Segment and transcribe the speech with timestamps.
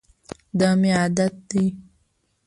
[0.59, 1.65] دا مي عادت دی.